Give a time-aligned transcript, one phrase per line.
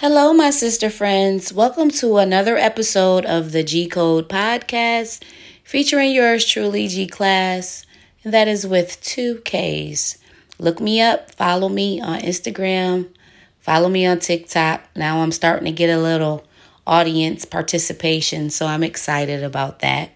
[0.00, 1.52] Hello, my sister friends.
[1.52, 5.22] Welcome to another episode of the GKode podcast
[5.62, 7.84] featuring yours truly, G Class,
[8.24, 10.16] and that is with two Ks.
[10.58, 13.10] Look me up, follow me on Instagram,
[13.58, 14.80] follow me on TikTok.
[14.96, 16.46] Now I'm starting to get a little
[16.86, 20.12] audience participation, so I'm excited about that.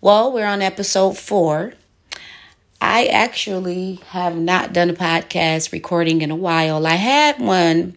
[0.00, 1.74] Well, we're on episode four.
[2.80, 6.84] I actually have not done a podcast recording in a while.
[6.88, 7.96] I had one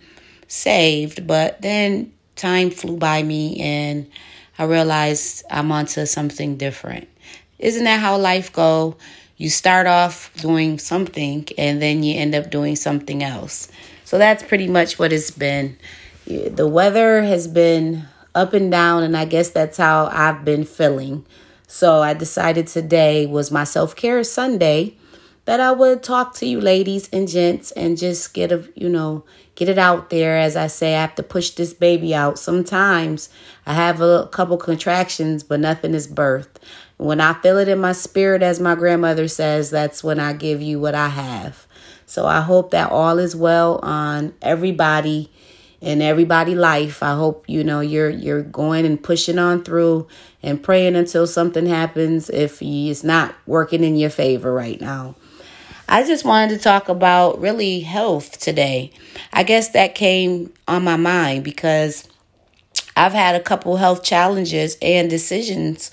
[0.49, 1.25] saved.
[1.25, 4.09] But then time flew by me and
[4.57, 7.07] I realized I'm onto something different.
[7.59, 8.97] Isn't that how life go?
[9.37, 13.69] You start off doing something and then you end up doing something else.
[14.03, 15.77] So that's pretty much what it's been.
[16.25, 18.03] The weather has been
[18.35, 21.25] up and down and I guess that's how I've been feeling.
[21.67, 24.97] So I decided today was my self-care Sunday
[25.45, 29.23] that I would talk to you ladies and gents and just get a, you know,
[29.59, 30.37] get it out there.
[30.37, 32.39] As I say, I have to push this baby out.
[32.39, 33.29] Sometimes
[33.65, 36.55] I have a couple contractions, but nothing is birthed.
[36.95, 40.61] When I feel it in my spirit, as my grandmother says, that's when I give
[40.61, 41.67] you what I have.
[42.05, 45.29] So I hope that all is well on everybody
[45.81, 47.03] in everybody life.
[47.03, 50.07] I hope you know you're you're going and pushing on through
[50.41, 55.15] and praying until something happens if it's not working in your favor right now.
[55.91, 58.91] I just wanted to talk about really health today.
[59.33, 62.07] I guess that came on my mind because
[62.95, 65.89] I've had a couple health challenges and decisions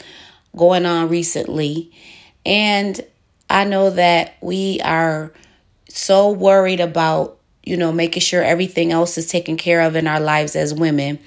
[0.55, 1.91] going on recently.
[2.45, 3.01] And
[3.49, 5.33] I know that we are
[5.89, 10.21] so worried about, you know, making sure everything else is taken care of in our
[10.21, 11.19] lives as women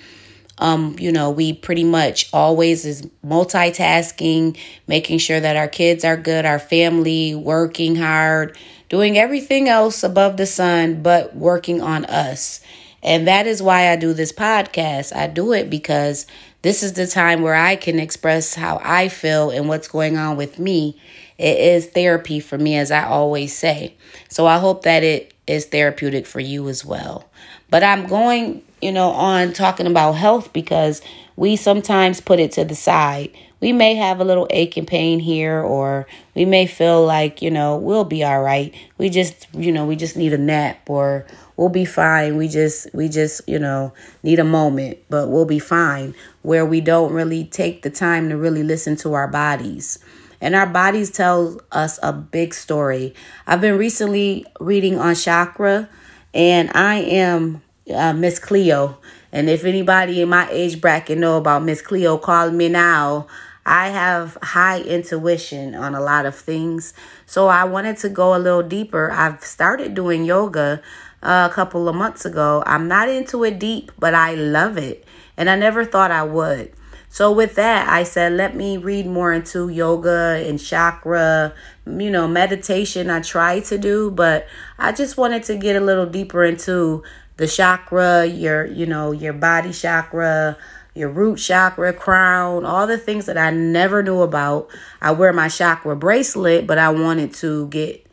[0.60, 4.58] um, you know, we pretty much always is multitasking,
[4.88, 8.58] making sure that our kids are good, our family, working hard,
[8.90, 12.60] doing everything else above the sun, but working on us.
[13.02, 15.16] And that is why I do this podcast.
[15.16, 16.28] I do it because
[16.62, 20.36] this is the time where I can express how I feel and what's going on
[20.36, 21.00] with me.
[21.38, 23.96] It is therapy for me, as I always say.
[24.28, 27.30] So I hope that it is therapeutic for you as well.
[27.70, 31.02] But I'm going you know, on talking about health because
[31.36, 33.32] we sometimes put it to the side.
[33.62, 37.52] We may have a little ache and pain here, or we may feel like, you
[37.52, 38.74] know, we'll be all right.
[38.98, 41.26] We just, you know, we just need a nap, or
[41.58, 42.38] we'll be fine.
[42.38, 46.16] We just, we just, you know, need a moment, but we'll be fine.
[46.42, 50.00] Where we don't really take the time to really listen to our bodies.
[50.42, 53.14] And our bodies tell us a big story.
[53.46, 55.90] I've been recently reading on chakra,
[56.34, 57.62] and I am
[57.94, 58.98] uh, Miss Cleo.
[59.32, 63.28] And if anybody in my age bracket know about Miss Cleo, call me now.
[63.66, 66.94] I have high intuition on a lot of things.
[67.26, 69.12] So I wanted to go a little deeper.
[69.12, 70.82] I've started doing yoga
[71.22, 72.64] uh, a couple of months ago.
[72.66, 75.06] I'm not into it deep, but I love it.
[75.38, 76.74] And I never thought I would.
[77.12, 81.56] So with that, I said, let me read more into yoga and chakra,
[81.88, 83.10] you know, meditation.
[83.10, 84.48] I try to do, but
[84.78, 87.04] I just wanted to get a little deeper into
[87.40, 90.58] the chakra, your, you know, your body chakra,
[90.94, 94.68] your root chakra, crown, all the things that I never knew about.
[95.02, 98.06] I wear my chakra bracelet, but I wanted to get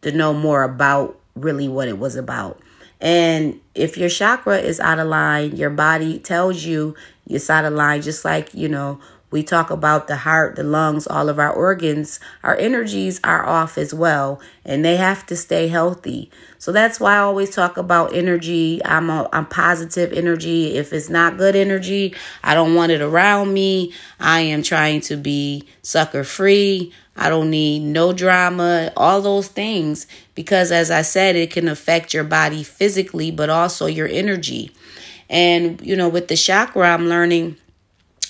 [0.00, 2.62] to know more about really what it was about.
[2.98, 6.96] And if your chakra is out of line, your body tells you
[7.28, 9.00] it's out of line, just like, you know,
[9.32, 12.20] we talk about the heart, the lungs, all of our organs.
[12.42, 16.30] Our energies are off as well, and they have to stay healthy.
[16.58, 18.80] So that's why I always talk about energy.
[18.84, 20.76] I'm a, I'm positive energy.
[20.76, 23.92] If it's not good energy, I don't want it around me.
[24.20, 26.92] I am trying to be sucker free.
[27.16, 32.14] I don't need no drama, all those things because as I said, it can affect
[32.14, 34.72] your body physically, but also your energy.
[35.28, 37.56] And you know, with the chakra, I'm learning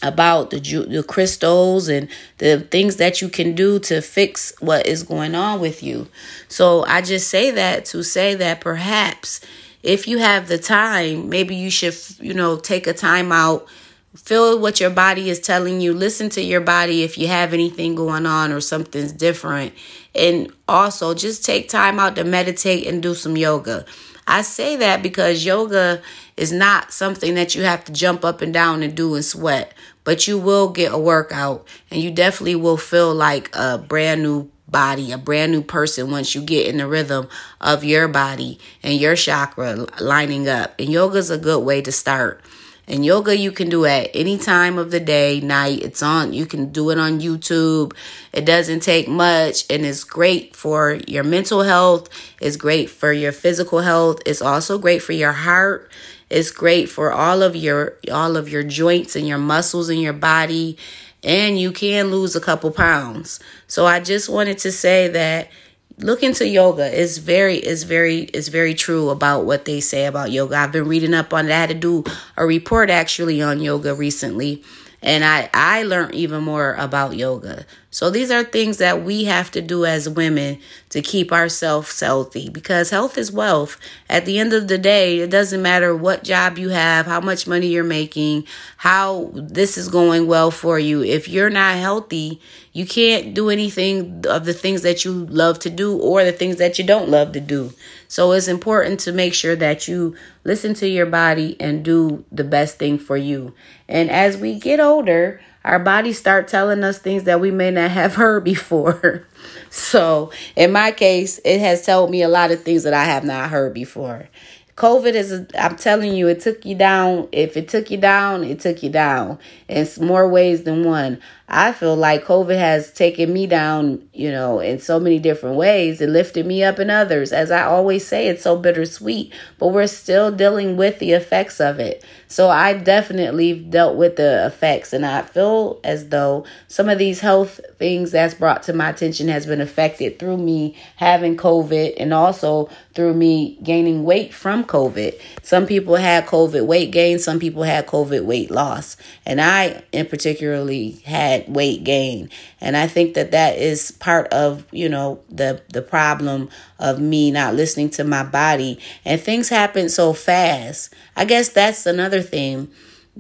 [0.03, 2.09] about the the crystals and
[2.39, 6.09] the things that you can do to fix what is going on with you.
[6.49, 9.41] So I just say that to say that perhaps
[9.83, 13.67] if you have the time, maybe you should you know take a time out,
[14.15, 17.95] feel what your body is telling you, listen to your body if you have anything
[17.95, 19.73] going on or something's different,
[20.15, 23.85] and also just take time out to meditate and do some yoga.
[24.27, 26.01] I say that because yoga
[26.37, 29.75] is not something that you have to jump up and down and do and sweat,
[30.05, 34.51] but you will get a workout and you definitely will feel like a brand new
[34.69, 37.29] body, a brand new person once you get in the rhythm
[37.61, 40.75] of your body and your chakra lining up.
[40.79, 42.43] And yoga is a good way to start.
[42.89, 45.83] And yoga you can do at any time of the day, night.
[45.83, 47.95] It's on, you can do it on YouTube.
[48.33, 52.09] It doesn't take much and it's great for your mental health.
[52.41, 54.21] It's great for your physical health.
[54.27, 55.93] It's also great for your heart.
[56.33, 60.13] It's great for all of your all of your joints and your muscles in your
[60.13, 60.79] body
[61.23, 63.39] and you can lose a couple pounds.
[63.67, 65.51] So I just wanted to say that
[65.99, 67.01] look into yoga.
[67.01, 70.57] It's very it's very it's very true about what they say about yoga.
[70.57, 71.53] I've been reading up on it.
[71.53, 72.05] I had to do
[72.37, 74.65] a report actually on yoga recently
[75.03, 77.67] and I I learned even more about yoga.
[77.91, 80.59] So these are things that we have to do as women
[80.89, 83.79] to keep ourselves healthy because health is wealth.
[84.09, 87.47] At the end of the day, it doesn't matter what job you have, how much
[87.47, 88.47] money you're making,
[88.79, 91.03] how this is going well for you.
[91.03, 92.41] If you're not healthy,
[92.73, 96.57] you can't do anything of the things that you love to do or the things
[96.57, 97.75] that you don't love to do.
[98.13, 100.15] So it's important to make sure that you
[100.45, 103.55] listen to your body and do the best thing for you.
[103.89, 107.91] And as we get older, our bodies start telling us things that we may not
[107.93, 109.27] have heard before.
[109.71, 113.25] so, in my case, it has told me a lot of things that I have
[113.25, 114.29] not heard before.
[114.77, 117.29] COVID is, I'm telling you, it took you down.
[117.31, 119.39] If it took you down, it took you down.
[119.69, 121.21] In more ways than one.
[121.47, 126.01] I feel like COVID has taken me down, you know, in so many different ways
[126.01, 127.31] and lifted me up in others.
[127.31, 131.79] As I always say, it's so bittersweet, but we're still dealing with the effects of
[131.79, 132.03] it.
[132.33, 137.21] So I definitely dealt with the effects, and I feel as though some of these
[137.21, 142.15] health things that's brought to my attention has been affected through me having COVID and
[142.15, 145.21] also through me gaining weight from COVID.
[145.43, 148.97] Some people had COVID weight gain, some people had COVID weight loss,
[149.27, 152.31] and I, in particularly, had weight gain
[152.63, 156.49] and i think that that is part of you know the the problem
[156.83, 158.79] of me not listening to my body.
[159.05, 160.93] And things happen so fast.
[161.17, 162.71] I guess that's another thing.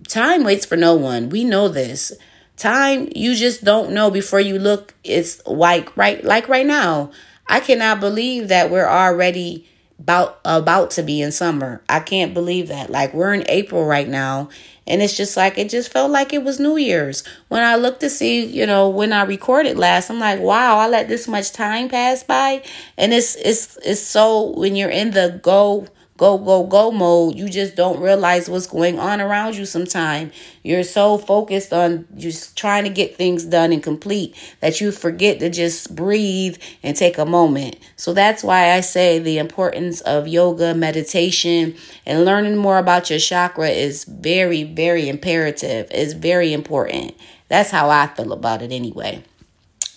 [0.09, 1.29] Time waits for no one.
[1.29, 2.13] We know this.
[2.57, 4.95] Time you just don't know before you look.
[5.05, 7.13] It's like right like right now.
[7.47, 9.69] I cannot believe that we're already
[9.99, 11.83] about about to be in summer.
[11.89, 12.91] I can't believe that.
[12.91, 14.49] Like we're in april right now
[14.87, 17.23] and it's just like, it just felt like it was New Year's.
[17.49, 20.89] When I looked to see, you know, when I recorded last, I'm like, wow, I
[20.89, 22.63] let this much time pass by.
[22.99, 25.87] And it's, it's, it's so, when you're in the go,
[26.23, 30.31] go, go, go mode, you just don't realize what's going on around you sometime.
[30.63, 35.41] You're so focused on just trying to get things done and complete that you forget
[35.41, 37.77] to just breathe and take a moment.
[37.97, 41.75] So that's why I say the importance of yoga, meditation,
[42.07, 45.89] and learning more about your chakra is very, very imperative.
[45.91, 47.17] It's very important.
[47.49, 49.25] That's how I feel about it anyway.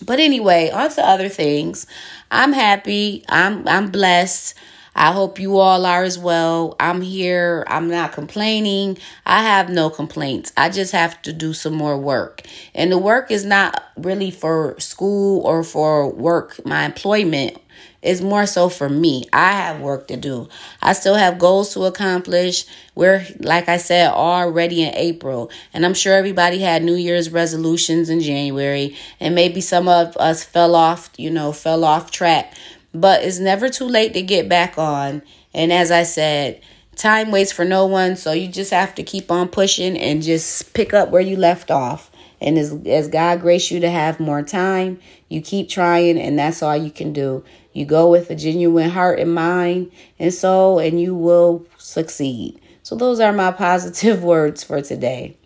[0.04, 1.86] But anyway, on to other things.
[2.32, 3.24] I'm happy.
[3.28, 4.54] I'm I'm blessed.
[4.96, 6.74] I hope you all are as well.
[6.80, 7.64] I'm here.
[7.68, 8.96] I'm not complaining.
[9.26, 10.54] I have no complaints.
[10.56, 12.40] I just have to do some more work.
[12.74, 17.58] And the work is not really for school or for work, my employment
[18.06, 19.24] is more so for me.
[19.32, 20.48] I have work to do.
[20.80, 22.64] I still have goals to accomplish.
[22.94, 25.50] We're, like I said, already in April.
[25.74, 28.96] And I'm sure everybody had New Year's resolutions in January.
[29.18, 32.54] And maybe some of us fell off, you know, fell off track.
[32.96, 35.22] But it's never too late to get back on.
[35.52, 36.62] And as I said,
[36.96, 38.16] time waits for no one.
[38.16, 41.70] So you just have to keep on pushing and just pick up where you left
[41.70, 42.10] off.
[42.40, 44.98] And as, as God grace you to have more time,
[45.28, 47.44] you keep trying, and that's all you can do.
[47.72, 52.60] You go with a genuine heart and mind and soul, and you will succeed.
[52.82, 55.36] So, those are my positive words for today.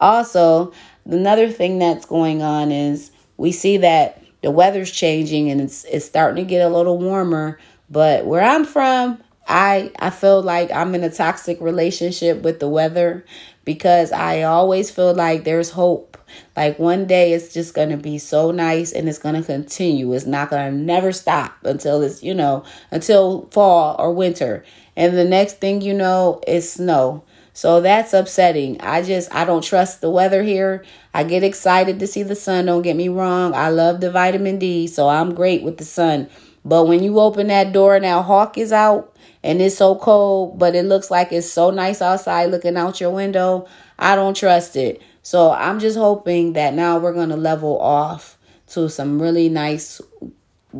[0.00, 0.72] Also,
[1.06, 6.04] another thing that's going on is we see that the weather's changing and it's it's
[6.04, 7.58] starting to get a little warmer.
[7.88, 12.68] But where I'm from, I I feel like I'm in a toxic relationship with the
[12.68, 13.24] weather
[13.64, 16.18] because I always feel like there's hope.
[16.56, 20.12] Like one day it's just going to be so nice and it's going to continue.
[20.12, 24.62] It's not going to never stop until it's, you know, until fall or winter.
[24.94, 27.24] And the next thing you know, it's snow.
[27.54, 28.80] So that's upsetting.
[28.80, 30.84] I just I don't trust the weather here.
[31.14, 33.54] I get excited to see the sun, don't get me wrong.
[33.54, 36.28] I love the vitamin D, so I'm great with the sun.
[36.64, 40.58] But when you open that door and that hawk is out and it's so cold,
[40.58, 43.68] but it looks like it's so nice outside looking out your window,
[43.98, 45.00] I don't trust it.
[45.22, 48.36] So I'm just hoping that now we're going to level off
[48.68, 50.00] to some really nice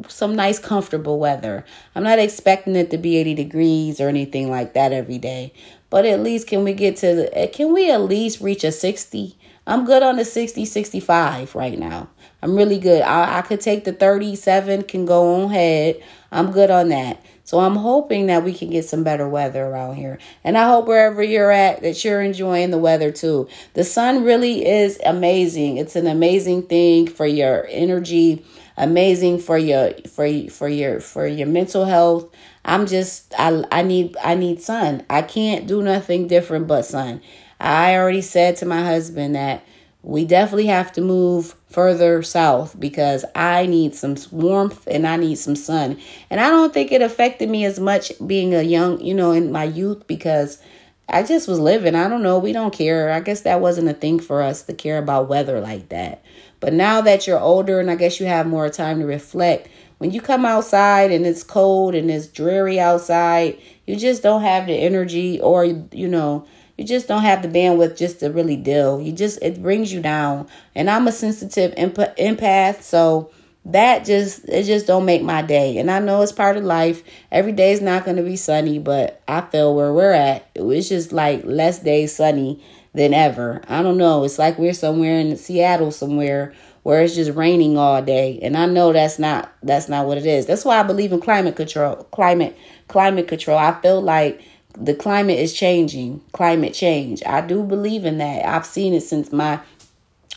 [0.08, 1.64] some nice comfortable weather.
[1.94, 5.52] I'm not expecting it to be 80 degrees or anything like that every day,
[5.94, 9.38] but at least can we get to eh, can we at least reach a 60?
[9.64, 12.08] I'm good on the 60, 65 right now.
[12.42, 13.02] I'm really good.
[13.02, 16.02] I, I could take the 37, can go on ahead.
[16.32, 17.24] I'm good on that.
[17.44, 20.18] So I'm hoping that we can get some better weather around here.
[20.42, 23.48] And I hope wherever you're at that you're enjoying the weather too.
[23.74, 25.76] The sun really is amazing.
[25.76, 28.44] It's an amazing thing for your energy
[28.76, 32.28] amazing for your for for your for your mental health.
[32.64, 35.04] I'm just I I need I need sun.
[35.10, 37.20] I can't do nothing different but sun.
[37.60, 39.64] I already said to my husband that
[40.02, 45.36] we definitely have to move further south because I need some warmth and I need
[45.36, 45.98] some sun.
[46.28, 49.50] And I don't think it affected me as much being a young, you know, in
[49.50, 50.60] my youth because
[51.08, 51.94] I just was living.
[51.94, 52.38] I don't know.
[52.38, 53.10] We don't care.
[53.10, 56.22] I guess that wasn't a thing for us to care about weather like that.
[56.60, 59.68] But now that you're older and I guess you have more time to reflect,
[60.04, 64.66] when you come outside and it's cold and it's dreary outside, you just don't have
[64.66, 66.46] the energy or, you know,
[66.76, 69.00] you just don't have the bandwidth just to really deal.
[69.00, 70.46] You just it brings you down.
[70.74, 73.30] And I'm a sensitive empath, so
[73.64, 75.78] that just it just don't make my day.
[75.78, 77.02] And I know it's part of life.
[77.32, 80.90] Every day is not going to be sunny, but I feel where we're at, it's
[80.90, 83.62] just like less days sunny than ever.
[83.68, 84.24] I don't know.
[84.24, 86.52] It's like we're somewhere in Seattle somewhere
[86.84, 88.38] where it's just raining all day.
[88.40, 90.46] And I know that's not that's not what it is.
[90.46, 91.96] That's why I believe in climate control.
[92.12, 93.58] Climate climate control.
[93.58, 94.40] I feel like
[94.78, 97.22] the climate is changing, climate change.
[97.24, 98.46] I do believe in that.
[98.46, 99.60] I've seen it since my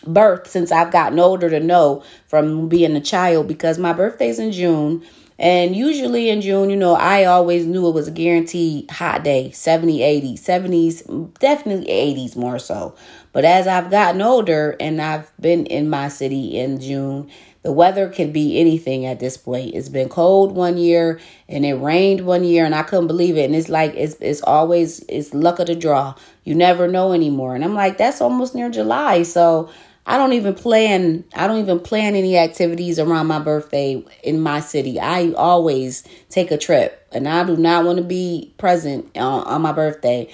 [0.05, 4.51] birth, since I've gotten older to know from being a child because my birthday's in
[4.51, 5.03] June.
[5.39, 9.51] And usually in June, you know, I always knew it was a guaranteed hot day
[9.51, 12.95] 70, 80, 70s, definitely 80s more so.
[13.33, 17.29] But as I've gotten older and I've been in my city in June,
[17.67, 19.75] the weather can be anything at this point.
[19.75, 21.19] It's been cold one year
[21.49, 23.43] and it rained one year and I couldn't believe it.
[23.43, 26.15] And it's like it's it's always it's luck of the draw.
[26.45, 27.55] You never know anymore.
[27.55, 29.23] And I'm like, that's almost near July.
[29.23, 29.69] So
[30.05, 34.61] I don't even plan I don't even plan any activities around my birthday in my
[34.61, 34.97] city.
[34.97, 39.61] I always take a trip and I do not want to be present on, on
[39.61, 40.33] my birthday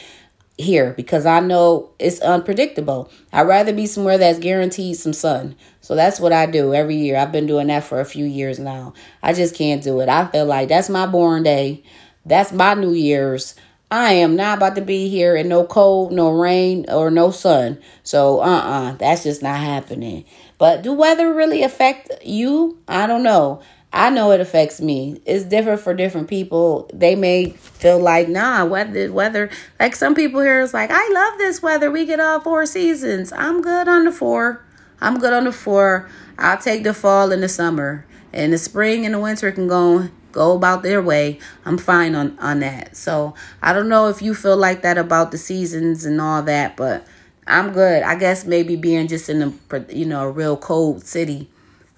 [0.57, 3.11] here because I know it's unpredictable.
[3.31, 5.55] I'd rather be somewhere that's guaranteed some sun.
[5.81, 7.17] So that's what I do every year.
[7.17, 8.93] I've been doing that for a few years now.
[9.21, 10.09] I just can't do it.
[10.09, 11.83] I feel like that's my born day.
[12.25, 13.55] That's my New Year's.
[13.91, 17.79] I am not about to be here in no cold, no rain, or no sun.
[18.01, 20.25] So, uh uh-uh, uh, that's just not happening.
[20.57, 22.79] But do weather really affect you?
[22.87, 23.61] I don't know.
[23.95, 25.21] I know it affects me.
[25.23, 26.89] It's different for different people.
[26.91, 29.51] They may feel like, nah, weather, weather.
[29.79, 31.91] Like some people here is like, I love this weather.
[31.91, 33.31] We get all four seasons.
[33.31, 34.65] I'm good on the four.
[34.99, 36.09] I'm good on the four.
[36.39, 38.07] I'll take the fall and the summer.
[38.33, 41.37] And the spring and the winter can go go about their way.
[41.63, 42.97] I'm fine on on that.
[42.97, 46.75] So I don't know if you feel like that about the seasons and all that,
[46.75, 47.05] but
[47.45, 48.01] I'm good.
[48.01, 51.51] I guess maybe being just in a you know a real cold city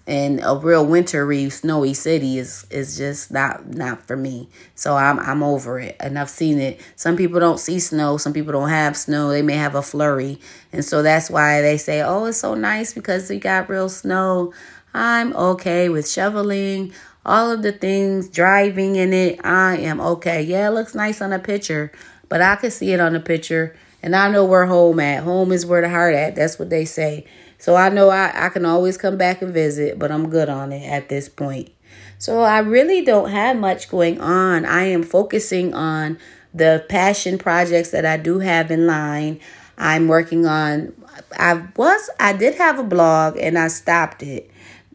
[0.08, 4.50] and a real wintry, snowy city is is just not not for me.
[4.76, 6.80] So I'm I'm over it, and I've seen it.
[6.96, 8.18] Some people don't see snow.
[8.18, 9.30] Some people don't have snow.
[9.30, 10.40] They may have a flurry,
[10.72, 14.54] and so that's why they say, "Oh, it's so nice because we got real snow."
[14.94, 16.94] I'm okay with shoveling
[17.26, 19.44] all of the things, driving in it.
[19.44, 20.42] I am okay.
[20.44, 21.92] Yeah, it looks nice on a picture,
[22.30, 25.24] but I can see it on a picture, and I know where home at.
[25.24, 26.36] Home is where the heart at.
[26.36, 27.26] That's what they say.
[27.58, 30.72] So I know I, I can always come back and visit, but I'm good on
[30.72, 31.70] it at this point.
[32.18, 34.66] So I really don't have much going on.
[34.66, 36.18] I am focusing on
[36.54, 39.40] the passion projects that I do have in line.
[39.78, 40.94] I'm working on
[41.38, 44.50] I was I did have a blog and I stopped it.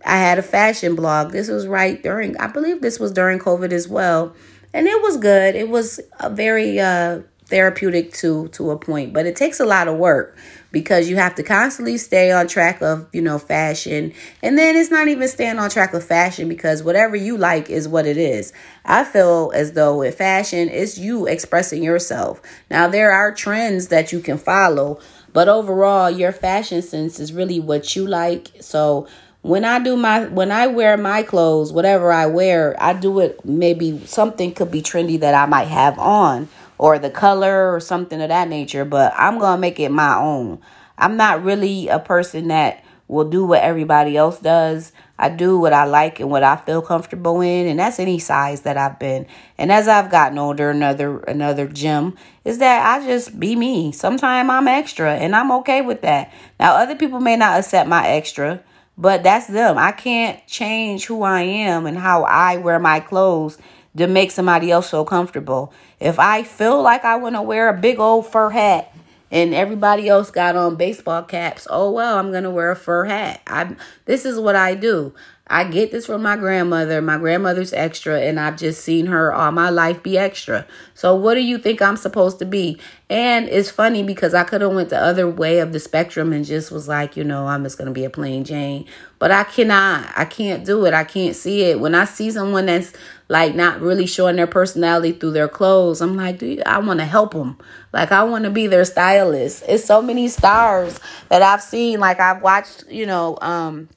[0.04, 1.32] I had a fashion blog.
[1.32, 4.34] This was right during I believe this was during COVID as well.
[4.72, 5.54] And it was good.
[5.54, 7.20] It was a very uh
[7.50, 10.36] therapeutic to to a point, but it takes a lot of work
[10.72, 14.12] because you have to constantly stay on track of, you know, fashion.
[14.42, 17.88] And then it's not even staying on track of fashion because whatever you like is
[17.88, 18.52] what it is.
[18.84, 22.40] I feel as though with fashion, it's you expressing yourself.
[22.70, 25.00] Now, there are trends that you can follow,
[25.32, 28.48] but overall, your fashion sense is really what you like.
[28.60, 29.08] So,
[29.42, 33.42] when I do my when I wear my clothes, whatever I wear, I do it
[33.42, 36.48] maybe something could be trendy that I might have on
[36.80, 40.16] or the color or something of that nature, but I'm going to make it my
[40.16, 40.58] own.
[40.96, 44.90] I'm not really a person that will do what everybody else does.
[45.18, 48.62] I do what I like and what I feel comfortable in, and that's any size
[48.62, 49.26] that I've been.
[49.58, 53.92] And as I've gotten older, another another gem is that I just be me.
[53.92, 56.32] Sometimes I'm extra, and I'm okay with that.
[56.58, 58.64] Now, other people may not accept my extra,
[58.96, 59.76] but that's them.
[59.76, 63.58] I can't change who I am and how I wear my clothes
[63.96, 65.72] to make somebody else feel comfortable.
[65.98, 68.94] If I feel like I want to wear a big old fur hat
[69.30, 73.04] and everybody else got on baseball caps, oh well, I'm going to wear a fur
[73.04, 73.40] hat.
[73.46, 75.12] I this is what I do.
[75.52, 77.02] I get this from my grandmother.
[77.02, 80.64] My grandmother's extra, and I've just seen her all my life be extra.
[80.94, 82.78] So what do you think I'm supposed to be?
[83.10, 86.44] And it's funny because I could have went the other way of the spectrum and
[86.44, 88.86] just was like, you know, I'm just gonna be a plain Jane.
[89.18, 90.08] But I cannot.
[90.16, 90.94] I can't do it.
[90.94, 91.80] I can't see it.
[91.80, 92.92] When I see someone that's
[93.28, 97.06] like not really showing their personality through their clothes, I'm like, dude, I want to
[97.06, 97.58] help them.
[97.92, 99.64] Like I want to be their stylist.
[99.66, 101.98] It's so many stars that I've seen.
[101.98, 103.88] Like I've watched, you know, um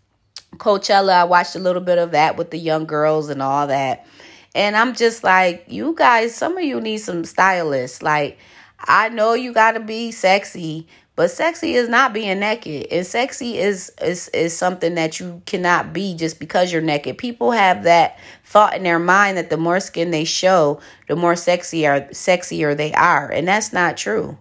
[0.57, 4.05] Coachella, I watched a little bit of that with the young girls and all that.
[4.55, 8.01] And I'm just like, you guys, some of you need some stylists.
[8.01, 8.37] Like,
[8.79, 12.87] I know you got to be sexy, but sexy is not being naked.
[12.91, 17.17] And sexy is, is is something that you cannot be just because you're naked.
[17.17, 21.35] People have that thought in their mind that the more skin they show, the more
[21.35, 23.29] sexy are sexier they are.
[23.29, 24.37] And that's not true.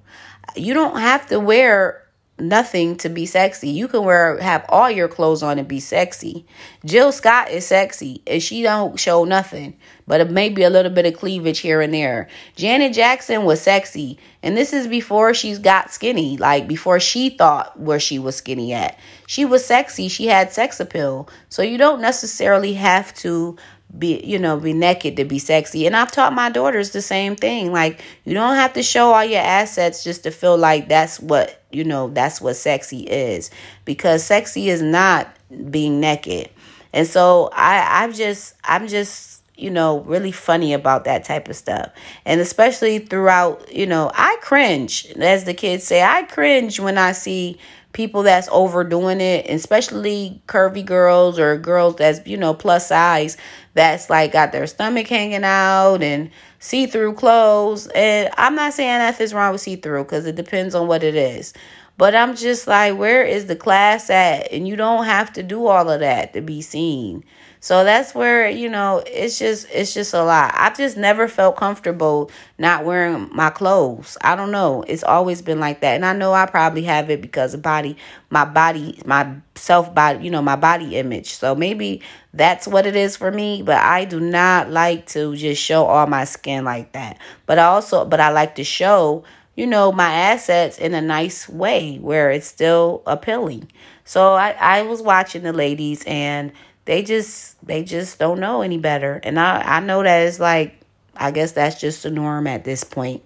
[0.56, 2.01] You don't have to wear
[2.38, 3.68] nothing to be sexy.
[3.68, 6.46] You can wear have all your clothes on and be sexy.
[6.84, 11.14] Jill Scott is sexy and she don't show nothing, but maybe a little bit of
[11.14, 12.28] cleavage here and there.
[12.56, 17.78] Janet Jackson was sexy, and this is before she's got skinny, like before she thought
[17.78, 18.98] where she was skinny at.
[19.26, 21.28] She was sexy, she had sex appeal.
[21.48, 23.56] So you don't necessarily have to
[23.98, 25.86] be you know be naked to be sexy.
[25.86, 27.72] And i've taught my daughters the same thing.
[27.72, 31.62] Like you don't have to show all your assets just to feel like that's what
[31.70, 33.50] you know that's what sexy is.
[33.84, 35.34] Because sexy is not
[35.70, 36.50] being naked.
[36.92, 41.56] And so i i'm just i'm just you know really funny about that type of
[41.56, 41.90] stuff.
[42.24, 45.06] And especially throughout you know i cringe.
[45.16, 47.58] As the kids say i cringe when i see
[47.92, 53.36] people that's overdoing it, especially curvy girls or girls that's, you know, plus size,
[53.74, 57.86] that's like got their stomach hanging out and see through clothes.
[57.88, 61.14] And I'm not saying nothing's wrong with see through because it depends on what it
[61.14, 61.52] is.
[61.98, 64.50] But I'm just like, where is the class at?
[64.50, 67.24] And you don't have to do all of that to be seen.
[67.62, 70.52] So that's where, you know, it's just it's just a lot.
[70.56, 72.28] I've just never felt comfortable
[72.58, 74.18] not wearing my clothes.
[74.20, 74.82] I don't know.
[74.88, 75.94] It's always been like that.
[75.94, 77.96] And I know I probably have it because of body
[78.30, 81.34] my body, my self body, you know, my body image.
[81.34, 82.02] So maybe
[82.34, 86.08] that's what it is for me, but I do not like to just show all
[86.08, 87.18] my skin like that.
[87.46, 89.22] But I also but I like to show
[89.54, 93.70] you know, my assets in a nice way where it's still appealing.
[94.04, 96.52] So I, I was watching the ladies and
[96.84, 99.20] they just they just don't know any better.
[99.22, 100.80] And I, I know that it's like
[101.16, 103.22] I guess that's just the norm at this point.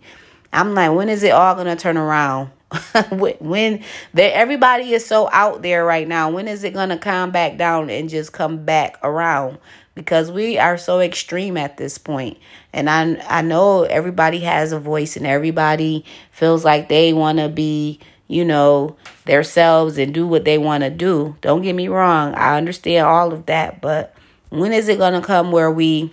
[0.52, 2.50] I'm like, when is it all gonna turn around?
[3.12, 7.56] when there everybody is so out there right now, when is it gonna calm back
[7.56, 9.58] down and just come back around?
[9.94, 11.98] Because we are so extreme at this.
[12.72, 18.00] And I I know everybody has a voice and everybody feels like they wanna be
[18.28, 21.36] you know, themselves and do what they want to do.
[21.40, 22.34] Don't get me wrong.
[22.34, 24.14] I understand all of that, but
[24.50, 26.12] when is it going to come where we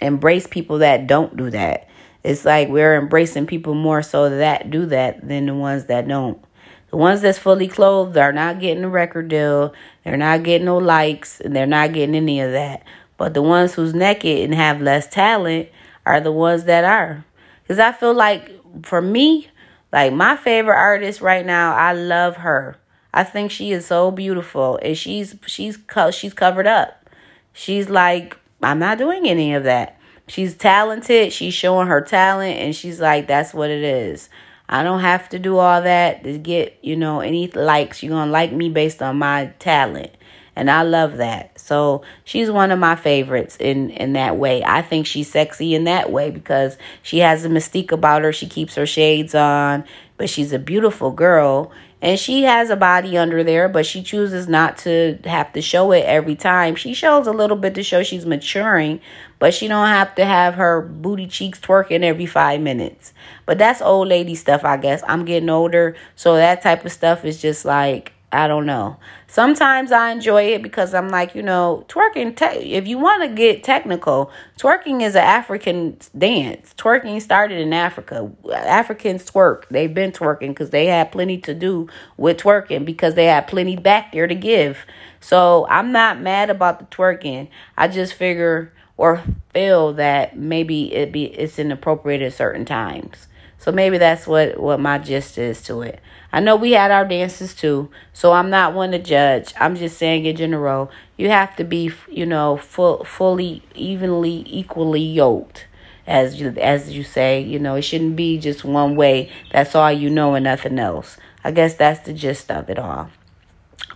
[0.00, 1.88] embrace people that don't do that?
[2.22, 6.42] It's like we're embracing people more so that do that than the ones that don't.
[6.90, 9.74] The ones that's fully clothed are not getting a record deal.
[10.04, 12.82] They're not getting no likes and they're not getting any of that.
[13.16, 15.68] But the ones who's naked and have less talent
[16.04, 17.24] are the ones that are.
[17.62, 18.50] Because I feel like
[18.82, 19.48] for me,
[19.92, 22.76] like my favorite artist right now, I love her.
[23.12, 25.78] I think she is so beautiful and she's she's
[26.12, 27.08] she's covered up.
[27.52, 29.98] She's like I'm not doing any of that.
[30.28, 34.28] She's talented, she's showing her talent and she's like that's what it is.
[34.72, 38.04] I don't have to do all that to get, you know, any likes.
[38.04, 40.12] You're going to like me based on my talent.
[40.60, 41.58] And I love that.
[41.58, 44.62] So she's one of my favorites in, in that way.
[44.62, 48.30] I think she's sexy in that way because she has a mystique about her.
[48.30, 49.84] She keeps her shades on,
[50.18, 51.72] but she's a beautiful girl.
[52.02, 55.92] And she has a body under there, but she chooses not to have to show
[55.92, 56.74] it every time.
[56.74, 59.00] She shows a little bit to show she's maturing,
[59.38, 63.14] but she don't have to have her booty cheeks twerking every five minutes.
[63.46, 65.02] But that's old lady stuff, I guess.
[65.08, 68.96] I'm getting older, so that type of stuff is just like I don't know.
[69.26, 73.28] Sometimes I enjoy it because I'm like, you know, twerking, te- if you want to
[73.28, 76.72] get technical, twerking is an African dance.
[76.78, 78.30] Twerking started in Africa.
[78.54, 79.64] Africans twerk.
[79.68, 83.76] They've been twerking because they had plenty to do with twerking because they had plenty
[83.76, 84.86] back there to give.
[85.18, 87.48] So I'm not mad about the twerking.
[87.76, 93.26] I just figure or feel that maybe it be it's inappropriate at certain times.
[93.60, 96.00] So maybe that's what what my gist is to it.
[96.32, 99.54] I know we had our dances too, so I'm not one to judge.
[99.60, 105.02] I'm just saying in general, you have to be, you know, full, fully, evenly, equally
[105.02, 105.66] yoked,
[106.06, 107.40] as you as you say.
[107.40, 109.30] You know, it shouldn't be just one way.
[109.52, 111.16] That's all you know and nothing else.
[111.44, 113.10] I guess that's the gist of it all.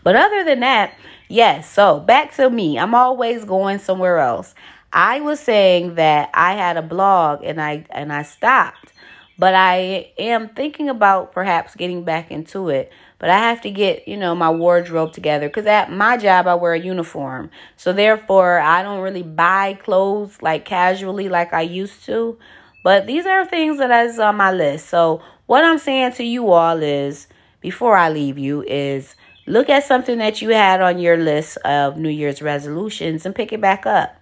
[0.04, 0.94] But other than that,
[1.28, 2.78] Yes, so back to me.
[2.78, 4.54] I'm always going somewhere else.
[4.92, 8.92] I was saying that I had a blog and I and I stopped.
[9.38, 12.92] But I am thinking about perhaps getting back into it.
[13.18, 16.54] But I have to get, you know, my wardrobe together because at my job I
[16.54, 17.50] wear a uniform.
[17.76, 22.38] So therefore, I don't really buy clothes like casually like I used to.
[22.84, 24.88] But these are things that is on my list.
[24.88, 27.26] So what I'm saying to you all is
[27.60, 29.16] before I leave you is
[29.46, 33.52] look at something that you had on your list of New Year's resolutions and pick
[33.52, 34.16] it back up.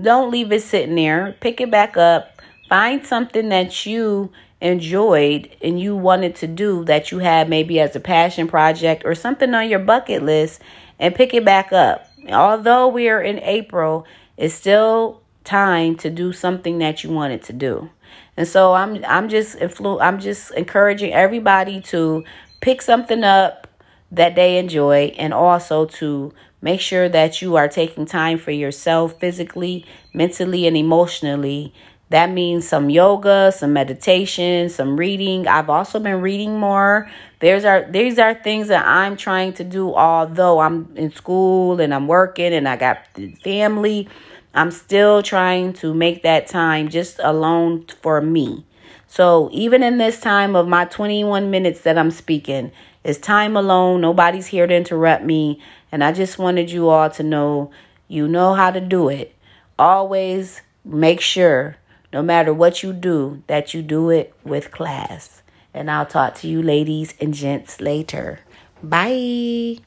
[0.00, 1.36] Don't leave it sitting there.
[1.40, 2.40] Pick it back up.
[2.68, 7.94] Find something that you enjoyed and you wanted to do that you had maybe as
[7.94, 10.60] a passion project or something on your bucket list
[10.98, 12.08] and pick it back up.
[12.28, 14.04] Although we are in April,
[14.36, 17.90] it's still time to do something that you wanted to do.
[18.36, 22.24] And so I'm I'm just influ- I'm just encouraging everybody to
[22.60, 23.66] pick something up
[24.10, 29.18] that they enjoy and also to make sure that you are taking time for yourself
[29.20, 31.72] physically, mentally and emotionally
[32.10, 35.46] that means some yoga, some meditation, some reading.
[35.46, 37.10] I've also been reading more.
[37.40, 41.92] There's are these are things that I'm trying to do although I'm in school and
[41.92, 42.98] I'm working and I got
[43.42, 44.08] family.
[44.54, 48.64] I'm still trying to make that time just alone for me.
[49.06, 52.72] So even in this time of my 21 minutes that I'm speaking,
[53.04, 54.00] it's time alone.
[54.00, 55.62] Nobody's here to interrupt me.
[55.92, 57.70] And I just wanted you all to know
[58.08, 59.34] you know how to do it.
[59.78, 61.76] Always make sure
[62.12, 65.42] no matter what you do, that you do it with class.
[65.74, 68.40] And I'll talk to you, ladies and gents, later.
[68.82, 69.78] Bye.